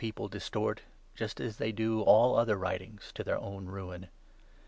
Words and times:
PETER, 0.03 0.13
a 0.17 0.39
467 0.39 0.39
distort, 0.75 0.81
just 1.13 1.39
as 1.39 1.57
they 1.57 1.71
do 1.71 2.01
all 2.01 2.35
other 2.35 2.57
writings, 2.57 3.11
to 3.13 3.23
their 3.23 3.39
own 3.39 3.67
Ruin. 3.67 4.09